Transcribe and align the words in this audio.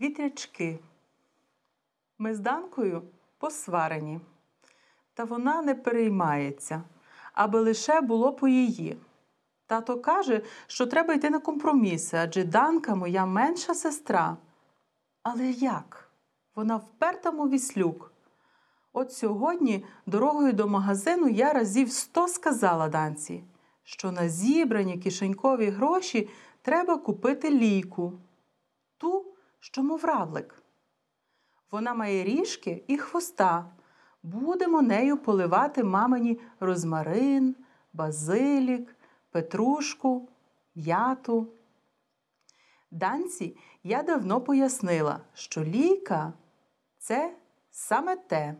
Вітрячки. 0.00 0.78
Ми 2.18 2.34
з 2.34 2.38
Данкою 2.38 3.02
посварені, 3.38 4.20
та 5.14 5.24
вона 5.24 5.62
не 5.62 5.74
переймається, 5.74 6.82
аби 7.32 7.60
лише 7.60 8.00
було 8.00 8.32
по 8.32 8.48
її. 8.48 8.96
Тато 9.66 10.00
каже, 10.00 10.42
що 10.66 10.86
треба 10.86 11.14
йти 11.14 11.30
на 11.30 11.38
компроміси, 11.38 12.16
адже 12.16 12.44
Данка 12.44 12.94
моя 12.94 13.26
менша 13.26 13.74
сестра. 13.74 14.36
Але 15.22 15.50
як? 15.50 16.10
Вона 16.54 16.76
вперта, 16.76 17.30
віслюк. 17.30 18.12
От 18.92 19.12
сьогодні 19.12 19.84
дорогою 20.06 20.52
до 20.52 20.68
магазину 20.68 21.28
я 21.28 21.52
разів 21.52 21.92
сто 21.92 22.28
сказала 22.28 22.88
Данці, 22.88 23.44
що 23.82 24.12
на 24.12 24.28
зібрані 24.28 24.98
кишенькові 24.98 25.66
гроші 25.66 26.28
треба 26.62 26.96
купити 26.96 27.50
лійку, 27.50 28.12
ту, 28.98 29.24
що 29.60 29.82
мов 29.82 30.04
равлик. 30.04 30.62
Вона 31.70 31.94
має 31.94 32.24
ріжки 32.24 32.84
і 32.86 32.98
хвоста. 32.98 33.70
Будемо 34.22 34.82
нею 34.82 35.16
поливати 35.16 35.84
мамині 35.84 36.40
розмарин, 36.60 37.56
базилік, 37.92 38.96
петрушку, 39.30 40.28
м'яту. 40.74 41.52
Данці 42.90 43.56
я 43.82 44.02
давно 44.02 44.40
пояснила, 44.40 45.20
що 45.34 45.64
лійка 45.64 46.32
це 46.98 47.36
саме 47.70 48.16
те, 48.16 48.56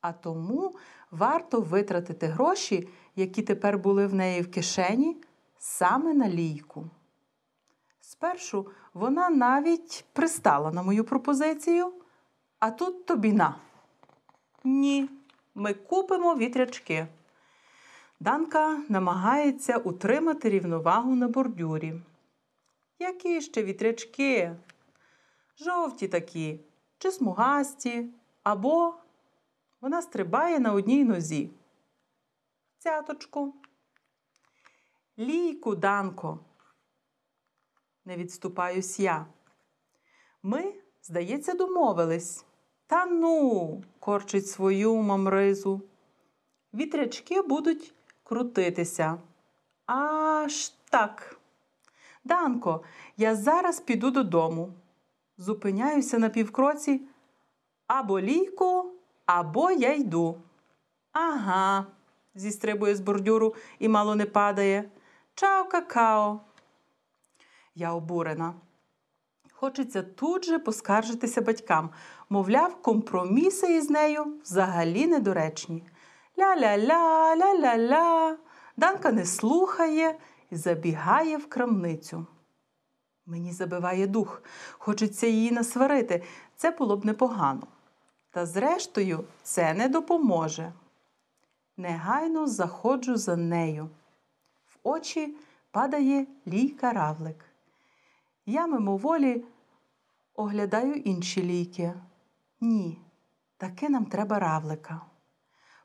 а 0.00 0.12
тому 0.12 0.76
варто 1.10 1.60
витратити 1.60 2.26
гроші, 2.26 2.88
які 3.16 3.42
тепер 3.42 3.78
були 3.78 4.06
в 4.06 4.14
неї 4.14 4.42
в 4.42 4.50
кишені, 4.50 5.16
саме 5.58 6.14
на 6.14 6.28
лійку. 6.28 6.90
Спершу 8.22 8.66
вона 8.94 9.30
навіть 9.30 10.04
пристала 10.12 10.72
на 10.72 10.82
мою 10.82 11.04
пропозицію, 11.04 11.92
а 12.58 12.70
тут 12.70 13.06
тобі 13.06 13.32
на. 13.32 13.54
Ні, 14.64 15.08
ми 15.54 15.74
купимо 15.74 16.34
вітрячки. 16.34 17.06
Данка 18.20 18.82
намагається 18.88 19.76
утримати 19.76 20.50
рівновагу 20.50 21.14
на 21.14 21.28
бордюрі. 21.28 21.94
Які 22.98 23.40
ще 23.40 23.62
вітрячки? 23.62 24.56
Жовті 25.58 26.08
такі, 26.08 26.60
чи 26.98 27.10
смугасті, 27.10 28.06
або 28.42 28.94
вона 29.80 30.02
стрибає 30.02 30.60
на 30.60 30.72
одній 30.72 31.04
нозі. 31.04 31.50
Цяточку. 32.78 33.54
Лійку, 35.18 35.74
Данко. 35.74 36.38
Не 38.04 38.16
відступаюсь 38.16 39.00
я. 39.00 39.26
Ми, 40.42 40.74
здається, 41.02 41.54
домовились. 41.54 42.44
Та 42.86 43.06
ну, 43.06 43.82
корчить 43.98 44.46
свою 44.46 44.96
мамризу. 44.96 45.82
Вітрячки 46.74 47.42
будуть 47.42 47.94
крутитися. 48.22 49.18
Аж 49.86 50.68
так. 50.68 51.40
Данко, 52.24 52.84
я 53.16 53.34
зараз 53.36 53.80
піду 53.80 54.10
додому. 54.10 54.72
Зупиняюся 55.38 56.18
на 56.18 56.28
півкроці. 56.28 57.00
Або 57.86 58.20
лійко, 58.20 58.92
або 59.26 59.70
я 59.70 59.94
йду. 59.94 60.36
Ага, 61.12 61.86
зістрибує 62.34 62.94
з 62.94 63.00
бордюру 63.00 63.54
і 63.78 63.88
мало 63.88 64.14
не 64.14 64.26
падає. 64.26 64.90
Чао, 65.34 65.64
какао. 65.64 66.40
Я 67.74 67.94
обурена. 67.94 68.54
Хочеться 69.52 70.02
тут 70.02 70.44
же 70.44 70.58
поскаржитися 70.58 71.40
батькам. 71.40 71.90
Мовляв, 72.28 72.82
компроміси 72.82 73.76
із 73.76 73.90
нею 73.90 74.24
взагалі 74.42 75.06
недоречні. 75.06 75.84
Ля-ля-ля, 76.38 77.36
ля-ля-ля. 77.36 78.36
Данка 78.76 79.12
не 79.12 79.24
слухає 79.24 80.18
і 80.50 80.56
забігає 80.56 81.36
в 81.36 81.48
крамницю. 81.48 82.26
Мені 83.26 83.52
забиває 83.52 84.06
дух, 84.06 84.42
хочеться 84.72 85.26
її 85.26 85.50
насварити. 85.50 86.22
Це 86.56 86.70
було 86.70 86.96
б 86.96 87.04
непогано. 87.04 87.66
Та 88.30 88.46
зрештою, 88.46 89.24
це 89.42 89.74
не 89.74 89.88
допоможе. 89.88 90.72
Негайно 91.76 92.46
заходжу 92.46 93.16
за 93.16 93.36
нею. 93.36 93.88
В 94.66 94.78
очі 94.82 95.36
падає 95.70 96.26
лійка 96.46 96.92
равлик. 96.92 97.51
Я 98.46 98.66
мимоволі 98.66 99.44
оглядаю 100.34 100.94
інші 100.94 101.42
ліки. 101.42 101.94
Ні, 102.60 102.98
таки 103.56 103.88
нам 103.88 104.06
треба 104.06 104.38
равлика. 104.38 105.00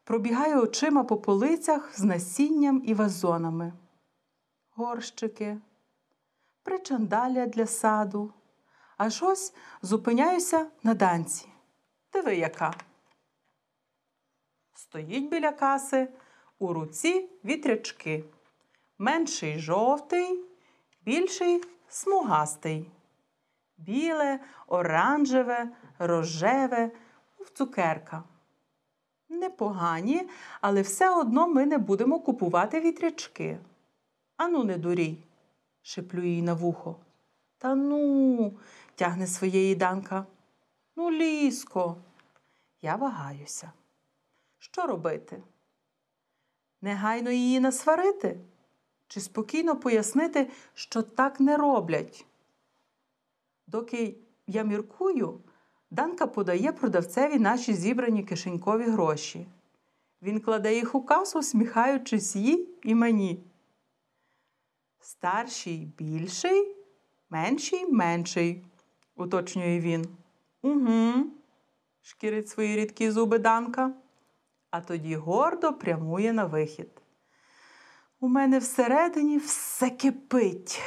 Пробігаю 0.03 0.61
очима 0.61 1.03
по 1.03 1.17
полицях 1.17 1.99
з 1.99 2.03
насінням 2.03 2.81
і 2.85 2.93
вазонами. 2.93 3.73
Горщики, 4.69 5.57
причандаля 6.63 7.45
для 7.45 7.65
саду. 7.65 8.33
Аж 8.97 9.23
ось 9.23 9.53
зупиняюся 9.81 10.67
на 10.83 10.93
данці. 10.93 11.47
Диви, 12.13 12.35
яка. 12.35 12.73
Стоїть 14.73 15.29
біля 15.29 15.51
каси, 15.51 16.07
у 16.59 16.73
руці 16.73 17.29
вітрячки. 17.45 18.23
Менший 18.97 19.59
жовтий, 19.59 20.45
більший 21.01 21.63
смугастий. 21.89 22.91
Біле, 23.77 24.39
оранжеве, 24.67 25.69
рожеве, 25.99 26.91
в 27.39 27.49
цукерка. 27.49 28.23
Непогані, 29.29 30.29
але 30.61 30.81
все 30.81 31.09
одно 31.09 31.47
ми 31.47 31.65
не 31.65 31.77
будемо 31.77 32.19
купувати 32.19 32.81
вітрячки. 32.81 33.59
Ану, 34.37 34.63
не 34.63 34.77
дурій, 34.77 35.23
шиплю 35.81 36.23
їй 36.23 36.41
на 36.41 36.53
вухо. 36.53 36.95
Та 37.57 37.75
ну, 37.75 38.53
тягне 38.95 39.27
своєї 39.27 39.75
данка. 39.75 40.25
Ну, 40.95 41.11
ліско. 41.11 41.97
Я 42.81 42.95
вагаюся. 42.95 43.71
Що 44.59 44.87
робити? 44.87 45.43
Негайно 46.81 47.31
її 47.31 47.59
насварити? 47.59 48.39
Чи 49.07 49.21
спокійно 49.21 49.75
пояснити, 49.75 50.49
що 50.73 51.01
так 51.01 51.39
не 51.39 51.57
роблять? 51.57 52.25
Доки 53.67 54.15
я 54.47 54.63
міркую, 54.63 55.39
Данка 55.91 56.27
подає 56.27 56.71
продавцеві 56.71 57.39
наші 57.39 57.73
зібрані 57.73 58.23
кишенькові 58.23 58.83
гроші. 58.83 59.47
Він 60.21 60.39
кладе 60.39 60.75
їх 60.75 60.95
у 60.95 61.01
касу, 61.01 61.43
сміхаючись 61.43 62.35
їй 62.35 62.69
і 62.83 62.95
мені. 62.95 63.43
Старший 64.99 65.91
більший, 65.97 66.75
менший 67.29 67.91
менший, 67.91 68.63
уточнює 69.15 69.79
він. 69.79 70.07
Угу, 70.61 71.13
шкірить 72.01 72.49
свої 72.49 72.75
рідкі 72.75 73.11
зуби 73.11 73.39
Данка, 73.39 73.93
а 74.71 74.81
тоді 74.81 75.15
гордо 75.15 75.73
прямує 75.73 76.33
на 76.33 76.45
вихід. 76.45 76.89
У 78.19 78.27
мене 78.27 78.59
всередині 78.59 79.37
все 79.37 79.89
кипить. 79.89 80.81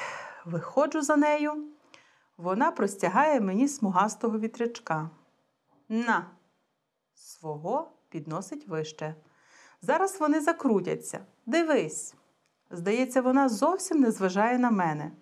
Виходжу 0.45 1.03
за 1.03 1.17
нею. 1.17 1.65
Вона 2.37 2.71
простягає 2.71 3.41
мені 3.41 3.69
смугастого 3.69 4.39
вітрячка. 4.39 5.11
На, 5.89 6.31
свого 7.15 7.93
підносить 8.09 8.69
вище. 8.69 9.15
Зараз 9.83 10.21
вони 10.21 10.41
закрутяться. 10.41 11.21
Дивись. 11.47 12.15
Здається, 12.71 13.23
вона 13.23 13.49
зовсім 13.49 14.01
не 14.01 14.11
зважає 14.11 14.59
на 14.59 14.71
мене. 14.71 15.13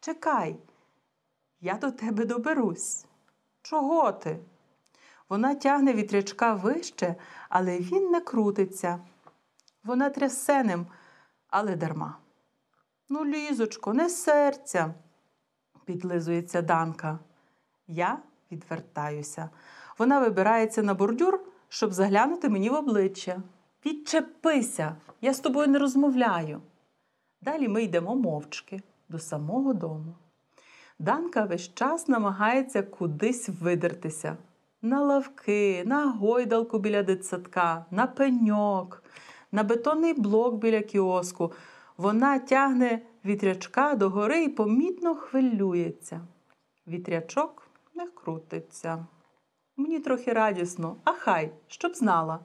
Чекай, 0.00 0.56
я 1.60 1.74
до 1.74 1.90
тебе 1.90 2.24
доберусь. 2.24 3.06
Чого 3.62 4.12
ти? 4.12 4.38
Вона 5.28 5.54
тягне 5.54 5.92
вітрячка 5.92 6.52
вище, 6.52 7.14
але 7.48 7.78
він 7.78 8.10
не 8.10 8.20
крутиться. 8.20 9.00
Вона 9.84 10.10
трясе 10.10 10.64
ним, 10.64 10.86
але 11.48 11.76
дарма. 11.76 12.18
Ну, 13.08 13.24
лізочко, 13.24 13.94
не 13.94 14.08
серця, 14.08 14.94
підлизується 15.84 16.62
Данка. 16.62 17.18
Я 17.86 18.18
відвертаюся. 18.52 19.50
Вона 19.98 20.20
вибирається 20.20 20.82
на 20.82 20.94
бордюр, 20.94 21.40
щоб 21.68 21.92
заглянути 21.92 22.48
мені 22.48 22.70
в 22.70 22.74
обличчя. 22.74 23.42
Відчепися, 23.86 24.96
я 25.20 25.34
з 25.34 25.40
тобою 25.40 25.68
не 25.68 25.78
розмовляю. 25.78 26.62
Далі 27.40 27.68
ми 27.68 27.82
йдемо 27.82 28.16
мовчки 28.16 28.82
до 29.08 29.18
самого 29.18 29.74
дому. 29.74 30.14
Данка 30.98 31.44
весь 31.44 31.74
час 31.74 32.08
намагається 32.08 32.82
кудись 32.82 33.48
видертися. 33.48 34.36
На 34.82 35.00
лавки, 35.00 35.82
на 35.86 36.10
гойдалку 36.10 36.78
біля 36.78 37.02
дитсадка, 37.02 37.84
на 37.90 38.06
пеньок, 38.06 39.02
на 39.52 39.62
бетонний 39.62 40.14
блок 40.14 40.54
біля 40.54 40.80
кіоску. 40.80 41.52
Вона 41.96 42.38
тягне 42.38 43.02
вітрячка 43.24 43.94
догори 43.94 44.44
і 44.44 44.48
помітно 44.48 45.14
хвилюється. 45.14 46.20
Вітрячок 46.86 47.68
не 47.94 48.06
крутиться. 48.06 49.06
Мені 49.76 50.00
трохи 50.00 50.32
радісно, 50.32 50.96
а 51.04 51.12
хай, 51.12 51.52
щоб 51.66 51.96
знала. 51.96 52.40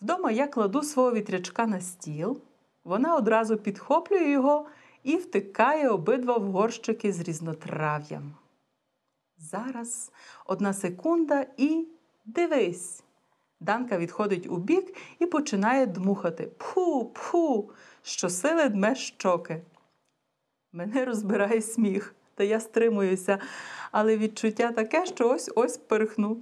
Вдома 0.00 0.30
я 0.30 0.46
кладу 0.46 0.82
свого 0.82 1.12
вітрячка 1.12 1.66
на 1.66 1.80
стіл, 1.80 2.40
вона 2.84 3.16
одразу 3.16 3.56
підхоплює 3.56 4.30
його 4.30 4.66
і 5.02 5.16
втикає 5.16 5.88
обидва 5.88 6.36
в 6.36 6.42
горщики 6.42 7.12
з 7.12 7.20
різнотрав'ям. 7.20 8.34
Зараз 9.36 10.12
одна 10.46 10.72
секунда 10.72 11.46
і 11.56 11.88
дивись. 12.24 13.04
Данка 13.64 13.98
відходить 13.98 14.46
у 14.46 14.56
бік 14.56 14.96
і 15.18 15.26
починає 15.26 15.86
дмухати 15.86 16.50
пху, 16.58 17.04
пху, 17.04 17.70
щосили 18.02 18.68
дме 18.68 18.94
щоки. 18.94 19.62
Мене 20.72 21.04
розбирає 21.04 21.62
сміх, 21.62 22.14
та 22.34 22.44
я 22.44 22.60
стримуюся, 22.60 23.38
але 23.92 24.16
відчуття 24.16 24.72
таке, 24.72 25.06
що 25.06 25.28
ось 25.28 25.50
ось 25.54 25.76
перхну. 25.76 26.36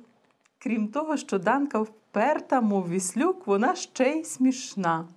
Крім 0.59 0.89
того, 0.89 1.17
що 1.17 1.39
Данка 1.39 1.81
вперта, 1.81 2.61
мов 2.61 2.89
віслюк, 2.89 3.47
вона 3.47 3.75
ще 3.75 4.11
й 4.11 4.25
смішна. 4.25 5.09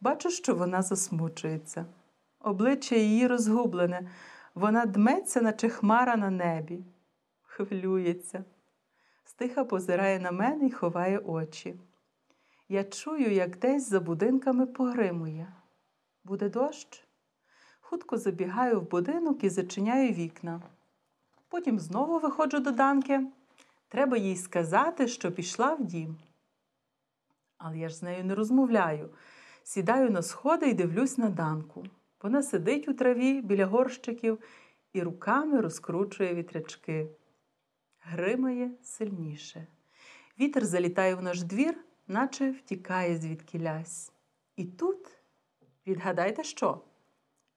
Бачу, 0.00 0.30
що 0.30 0.54
вона 0.54 0.82
засмучується. 0.82 1.86
Обличчя 2.40 2.96
її 2.96 3.26
розгублене, 3.26 4.10
вона 4.54 4.86
дметься, 4.86 5.40
наче 5.40 5.68
хмара 5.68 6.16
на 6.16 6.30
небі, 6.30 6.78
хвилюється. 7.42 8.44
Стиха 9.42 9.64
позирає 9.64 10.20
на 10.20 10.32
мене 10.32 10.66
і 10.66 10.70
ховає 10.70 11.18
очі. 11.18 11.74
Я 12.68 12.84
чую, 12.84 13.32
як 13.32 13.58
десь 13.58 13.88
за 13.88 14.00
будинками 14.00 14.66
погримує. 14.66 15.52
Буде 16.24 16.48
дощ? 16.48 17.04
Хутко 17.80 18.16
забігаю 18.16 18.80
в 18.80 18.90
будинок 18.90 19.44
і 19.44 19.48
зачиняю 19.48 20.12
вікна. 20.12 20.62
Потім 21.48 21.78
знову 21.78 22.18
виходжу 22.18 22.58
до 22.58 22.70
Данки. 22.70 23.26
Треба 23.88 24.16
їй 24.16 24.36
сказати, 24.36 25.08
що 25.08 25.32
пішла 25.32 25.74
в 25.74 25.84
дім. 25.84 26.16
Але 27.58 27.78
я 27.78 27.88
ж 27.88 27.96
з 27.96 28.02
нею 28.02 28.24
не 28.24 28.34
розмовляю. 28.34 29.10
Сідаю 29.62 30.10
на 30.10 30.22
сходи 30.22 30.66
і 30.70 30.74
дивлюсь 30.74 31.18
на 31.18 31.28
Данку. 31.28 31.84
Вона 32.22 32.42
сидить 32.42 32.88
у 32.88 32.94
траві 32.94 33.42
біля 33.42 33.66
горщиків 33.66 34.38
і 34.92 35.02
руками 35.02 35.60
розкручує 35.60 36.34
вітрячки. 36.34 37.08
Гримає 38.04 38.70
сильніше. 38.82 39.66
Вітер 40.40 40.64
залітає 40.64 41.14
в 41.14 41.22
наш 41.22 41.42
двір, 41.42 41.84
наче 42.06 42.50
втікає 42.50 43.16
звідкілясь. 43.16 44.12
І 44.56 44.64
тут, 44.64 45.08
відгадайте 45.86 46.44
що? 46.44 46.80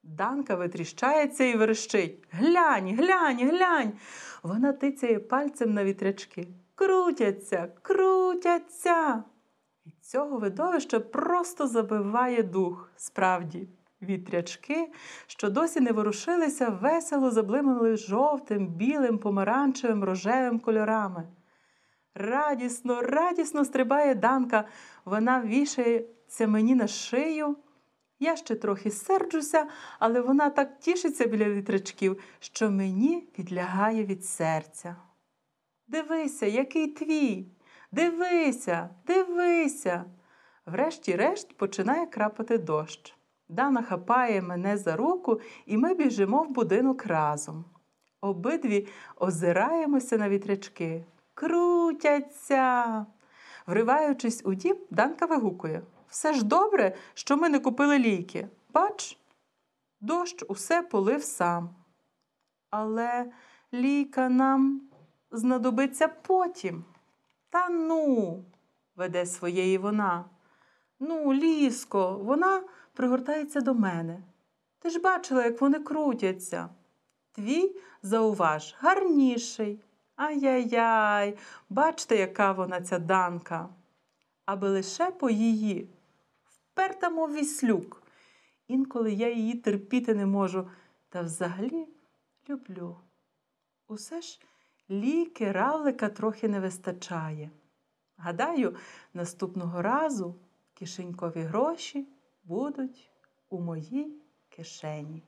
Данка 0.04 0.56
витріщається 0.56 1.44
і 1.44 1.58
верещить. 1.58 2.24
Глянь, 2.32 2.96
глянь, 2.96 3.50
глянь. 3.50 3.94
Вона 4.44 4.74
тицяє 4.74 5.20
пальцем 5.20 5.74
на 5.74 5.84
вітрячки. 5.84 6.48
Крутяться, 6.76 7.72
крутяться. 7.82 9.24
Від 9.86 10.06
цього 10.06 10.40
видовища 10.40 11.00
просто 11.00 11.68
забиває 11.68 12.44
дух. 12.44 12.92
Справді, 12.96 13.68
вітрячки, 14.06 14.92
що 15.28 15.50
досі 15.50 15.80
не 15.80 15.92
ворушилися, 15.92 16.70
весело 16.70 17.32
заблимали 17.32 17.98
жовтим, 17.98 18.68
білим, 18.68 19.18
помаранчевим, 19.18 20.04
рожевим 20.04 20.60
кольорами. 20.60 21.28
Радісно, 22.16 23.02
радісно 23.02 23.66
стрибає 23.66 24.16
Данка, 24.16 24.66
вона 25.06 25.42
вішається 25.42 26.48
мені 26.48 26.76
на 26.76 26.88
шию. 26.88 27.58
Я 28.20 28.36
ще 28.36 28.56
трохи 28.56 28.92
серджуся, 28.92 29.68
але 30.00 30.22
вона 30.22 30.50
так 30.50 30.80
тішиться 30.80 31.26
біля 31.26 31.50
вітрячків, 31.50 32.22
що 32.40 32.72
мені 32.72 33.30
підлягає 33.36 34.06
від 34.06 34.26
серця. 34.26 34.96
Дивися, 35.88 36.46
який 36.46 36.88
твій. 36.88 37.48
Дивися, 37.92 38.90
дивися. 39.08 40.06
Врешті-решт 40.66 41.58
починає 41.58 42.06
крапати 42.06 42.58
дощ. 42.58 43.15
Дана 43.50 43.82
хапає 43.82 44.42
мене 44.42 44.78
за 44.78 44.96
руку, 44.96 45.40
і 45.66 45.78
ми 45.78 45.94
біжимо 45.94 46.44
в 46.44 46.50
будинок 46.50 47.06
разом. 47.06 47.66
Обидві 48.22 48.88
озираємося 49.16 50.18
на 50.18 50.30
вітрячки. 50.30 51.06
Крутяться. 51.34 53.06
Вриваючись 53.68 54.42
у 54.46 54.54
дім, 54.54 54.78
Данка 54.90 55.26
вигукує 55.26 55.82
все 56.16 56.34
ж 56.34 56.46
добре, 56.46 56.96
що 57.14 57.38
ми 57.38 57.50
не 57.50 57.60
купили 57.60 58.00
ліки. 58.00 58.48
Бач, 58.74 59.18
дощ 60.02 60.46
усе 60.48 60.82
полив 60.82 61.24
сам. 61.24 61.70
Але 62.70 63.32
ліка 63.74 64.30
нам 64.30 64.82
знадобиться 65.32 66.08
потім. 66.08 66.84
Та 67.50 67.70
ну, 67.70 68.44
веде 68.96 69.26
своєї 69.26 69.78
вона. 69.78 70.26
Ну, 71.00 71.34
ліско, 71.34 72.20
вона 72.24 72.64
пригортається 72.96 73.62
до 73.62 73.74
мене. 73.74 74.24
Ти 74.80 74.90
ж 74.90 75.00
бачила, 75.00 75.44
як 75.44 75.62
вони 75.62 75.80
крутяться. 75.80 76.70
Твій, 77.32 77.76
зауваж, 78.02 78.76
гарніший. 78.80 79.80
Ай-яй-яй, 80.16 81.38
бачте, 81.70 82.16
яка 82.16 82.52
вона 82.52 82.82
ця 82.82 83.00
данка. 83.00 83.70
Аби 84.46 84.70
лише 84.70 85.12
по 85.12 85.30
її 85.30 85.90
вперта, 86.46 87.10
віслюк. 87.28 88.04
Інколи 88.68 89.14
я 89.14 89.34
її 89.34 89.54
терпіти 89.54 90.16
не 90.16 90.26
можу, 90.26 90.70
та 91.10 91.22
взагалі 91.22 91.88
люблю. 92.50 92.98
Усе 93.88 94.22
ж 94.22 94.40
ліки 94.90 95.52
равлика 95.52 96.10
трохи 96.10 96.48
не 96.48 96.60
вистачає. 96.60 97.50
Гадаю, 98.18 98.76
наступного 99.14 99.82
разу 99.82 100.36
кишенькові 100.74 101.42
гроші 101.42 102.08
будуть 102.46 103.12
у 103.50 103.62
моїй 103.62 104.22
кишені. 104.50 105.24